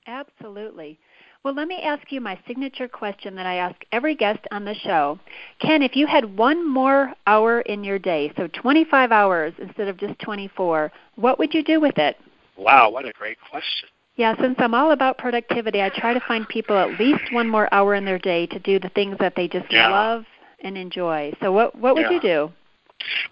Absolutely. 0.07 0.99
Well, 1.43 1.55
let 1.55 1.69
me 1.69 1.81
ask 1.83 2.13
you 2.13 2.21
my 2.21 2.39
signature 2.47 2.87
question 2.87 3.35
that 3.37 3.47
I 3.47 3.57
ask 3.57 3.77
every 3.93 4.15
guest 4.15 4.41
on 4.51 4.65
the 4.65 4.75
show. 4.75 5.19
Ken, 5.59 5.83
if 5.83 5.97
you 5.97 6.07
had 6.07 6.37
one 6.37 6.69
more 6.69 7.15
hour 7.27 7.63
in 7.63 7.83
your 7.83 7.99
day, 7.99 8.31
so 8.37 8.47
25 8.49 9.11
hours 9.11 9.55
instead 9.59 9.89
of 9.89 9.97
just 9.97 10.19
24, 10.19 10.93
what 11.17 11.39
would 11.39 11.55
you 11.55 11.65
do 11.65 11.81
with 11.81 11.97
it? 11.97 12.17
Wow, 12.59 12.91
what 12.91 13.07
a 13.07 13.13
great 13.13 13.39
question. 13.51 13.89
Yeah, 14.21 14.35
since 14.39 14.57
I'm 14.59 14.75
all 14.75 14.91
about 14.93 15.17
productivity, 15.17 15.81
I 15.81 15.89
try 15.89 16.13
to 16.13 16.21
find 16.21 16.47
people 16.47 16.77
at 16.77 17.01
least 17.01 17.33
one 17.33 17.49
more 17.49 17.73
hour 17.73 17.95
in 17.95 18.05
their 18.05 18.19
day 18.19 18.45
to 18.49 18.59
do 18.59 18.79
the 18.79 18.91
things 18.91 19.17
that 19.19 19.35
they 19.35 19.49
just 19.49 19.73
Yeah. 19.73 19.89
love 19.89 20.27
and 20.63 20.77
enjoy. 20.77 21.33
So 21.41 21.51
what 21.53 21.75
what 21.75 21.95
would 21.95 22.03
Yeah. 22.03 22.13
you 22.13 22.21
do? 22.21 22.53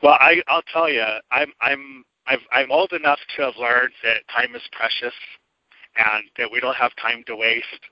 Well, 0.02 0.16
I, 0.18 0.42
I'll 0.48 0.62
tell 0.62 0.88
you, 0.88 1.04
I'm 1.30 1.52
I'm 1.60 2.06
I've, 2.26 2.40
I'm 2.52 2.72
old 2.72 2.94
enough 2.94 3.18
to 3.36 3.42
have 3.42 3.56
learned 3.58 3.92
that 4.02 4.26
time 4.28 4.56
is 4.56 4.62
precious, 4.72 5.12
and 5.96 6.24
that 6.38 6.50
we 6.50 6.58
don't 6.58 6.76
have 6.76 6.96
time 6.96 7.22
to 7.26 7.36
waste. 7.36 7.84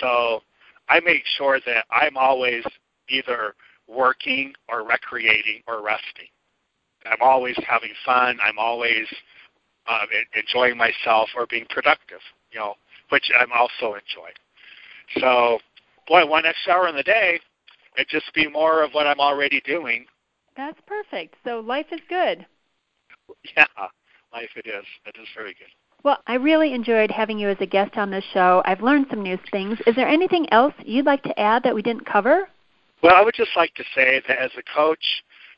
So 0.00 0.42
I 0.88 0.98
make 0.98 1.24
sure 1.38 1.60
that 1.64 1.84
I'm 1.92 2.16
always 2.16 2.64
either 3.08 3.54
working 3.86 4.52
or 4.68 4.82
recreating 4.84 5.62
or 5.68 5.80
resting. 5.80 6.30
I'm 7.06 7.22
always 7.22 7.56
having 7.68 7.92
fun. 8.04 8.40
I'm 8.42 8.58
always 8.58 9.06
Um, 9.88 10.06
en- 10.14 10.42
enjoying 10.42 10.76
myself 10.76 11.30
or 11.36 11.46
being 11.46 11.66
productive. 11.68 12.20
You 12.52 12.60
know, 12.60 12.74
which 13.08 13.30
I'm 13.38 13.52
also 13.52 13.94
enjoying. 13.94 14.34
So, 15.18 15.58
boy, 16.08 16.26
one 16.26 16.46
extra 16.46 16.72
hour 16.72 16.88
in 16.88 16.96
the 16.96 17.02
day, 17.02 17.40
it 17.96 18.08
just 18.08 18.32
be 18.34 18.48
more 18.48 18.82
of 18.82 18.92
what 18.92 19.06
I'm 19.06 19.20
already 19.20 19.60
doing 19.64 20.06
That's 20.56 20.78
perfect. 20.86 21.34
So 21.44 21.60
life 21.60 21.86
is 21.92 22.00
good. 22.08 22.46
Yeah, 23.56 23.66
life 24.32 24.50
it 24.56 24.66
is. 24.66 24.84
It 25.06 25.16
is 25.20 25.28
very 25.36 25.54
good. 25.54 25.68
Well, 26.02 26.18
I 26.26 26.34
really 26.34 26.72
enjoyed 26.74 27.10
having 27.10 27.38
you 27.38 27.48
as 27.48 27.58
a 27.60 27.66
guest 27.66 27.96
on 27.96 28.10
this 28.10 28.24
show. 28.32 28.62
I've 28.64 28.82
learned 28.82 29.06
some 29.10 29.22
new 29.22 29.38
things. 29.50 29.78
Is 29.86 29.94
there 29.94 30.08
anything 30.08 30.52
else 30.52 30.74
you'd 30.84 31.06
like 31.06 31.22
to 31.24 31.38
add 31.38 31.62
that 31.62 31.74
we 31.74 31.82
didn't 31.82 32.06
cover? 32.06 32.48
Well, 33.02 33.14
I 33.14 33.22
would 33.22 33.34
just 33.34 33.52
like 33.56 33.74
to 33.74 33.84
say 33.94 34.22
that 34.26 34.38
as 34.38 34.50
a 34.58 34.62
coach, 34.74 35.04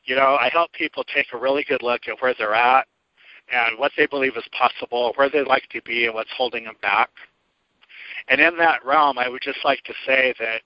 you 0.05 0.15
know, 0.15 0.37
I 0.39 0.49
help 0.49 0.71
people 0.73 1.03
take 1.03 1.27
a 1.33 1.37
really 1.37 1.63
good 1.63 1.81
look 1.81 2.01
at 2.07 2.21
where 2.21 2.35
they're 2.37 2.53
at 2.53 2.85
and 3.51 3.77
what 3.77 3.91
they 3.97 4.05
believe 4.07 4.37
is 4.37 4.47
possible, 4.57 5.13
where 5.15 5.29
they'd 5.29 5.47
like 5.47 5.67
to 5.69 5.81
be, 5.83 6.05
and 6.05 6.13
what's 6.13 6.31
holding 6.35 6.65
them 6.65 6.75
back. 6.81 7.09
And 8.27 8.41
in 8.41 8.57
that 8.57 8.83
realm, 8.85 9.17
I 9.17 9.29
would 9.29 9.41
just 9.41 9.63
like 9.63 9.83
to 9.83 9.93
say 10.05 10.33
that, 10.39 10.61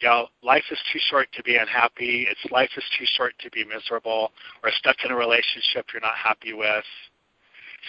you 0.00 0.08
know, 0.08 0.28
life 0.42 0.64
is 0.70 0.78
too 0.92 0.98
short 1.10 1.28
to 1.32 1.42
be 1.42 1.56
unhappy. 1.56 2.26
It's 2.28 2.52
life 2.52 2.70
is 2.76 2.84
too 2.98 3.04
short 3.16 3.34
to 3.40 3.50
be 3.50 3.64
miserable 3.64 4.32
or 4.62 4.70
stuck 4.70 4.96
in 5.04 5.10
a 5.10 5.16
relationship 5.16 5.86
you're 5.92 6.00
not 6.00 6.16
happy 6.16 6.52
with. 6.52 6.84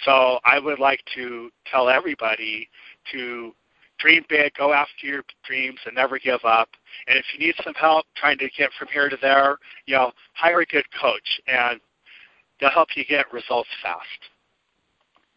So 0.04 0.38
I 0.44 0.58
would 0.58 0.78
like 0.78 1.02
to 1.14 1.50
tell 1.70 1.88
everybody 1.88 2.68
to 3.12 3.52
dream 3.98 4.24
big, 4.28 4.54
go 4.54 4.72
after 4.72 5.06
your 5.06 5.22
dreams, 5.44 5.78
and 5.86 5.94
never 5.94 6.18
give 6.18 6.44
up. 6.44 6.68
And 7.06 7.18
if 7.18 7.24
you 7.32 7.46
need 7.46 7.54
some 7.62 7.74
help 7.74 8.06
trying 8.16 8.38
to 8.38 8.48
get 8.56 8.70
from 8.78 8.88
here 8.88 9.08
to 9.08 9.18
there, 9.20 9.58
you 9.86 9.94
know, 9.94 10.12
hire 10.34 10.60
a 10.60 10.66
good 10.66 10.86
coach, 11.00 11.40
and 11.46 11.80
they'll 12.60 12.70
help 12.70 12.96
you 12.96 13.04
get 13.04 13.32
results 13.32 13.68
fast. 13.82 14.30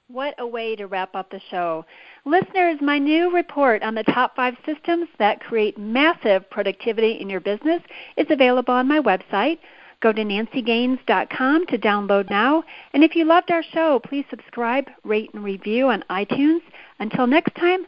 What 0.08 0.36
a 0.38 0.46
way 0.46 0.76
to 0.76 0.86
wrap 0.86 1.16
up 1.16 1.32
the 1.32 1.40
show. 1.50 1.86
Listeners, 2.26 2.80
my 2.82 3.00
new 3.00 3.34
report 3.34 3.82
on 3.84 3.96
the 3.96 4.04
top 4.04 4.36
five 4.36 4.56
systems 4.66 5.08
that 5.18 5.40
create 5.40 5.78
massive 5.78 6.50
productivity 6.50 7.14
in 7.20 7.30
your 7.30 7.40
business 7.40 7.82
is 8.18 8.28
available 8.30 8.74
on 8.74 8.88
my 8.88 9.00
website. 9.00 9.60
Go 10.02 10.12
to 10.12 10.22
nancygaines.com 10.22 11.66
to 11.68 11.78
download 11.78 12.30
now. 12.30 12.64
And 12.94 13.06
if 13.06 13.16
you 13.16 13.24
loved 13.24 13.50
our 13.52 13.64
show, 13.64 14.02
please 14.04 14.26
subscribe, 14.30 14.90
rate, 15.06 15.34
and 15.34 15.44
review 15.44 15.88
on 15.88 16.04
iTunes. 16.10 16.60
Until 17.00 17.26
next 17.26 17.56
time, 17.56 17.88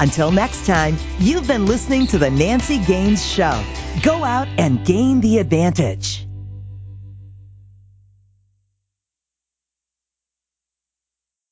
Until 0.00 0.30
next 0.30 0.66
time, 0.66 0.96
you've 1.18 1.46
been 1.46 1.66
listening 1.66 2.06
to 2.08 2.18
The 2.18 2.30
Nancy 2.30 2.78
Gaines 2.78 3.24
Show. 3.24 3.62
Go 4.02 4.24
out 4.24 4.48
and 4.58 4.84
gain 4.84 5.20
the 5.20 5.38
advantage. 5.38 6.21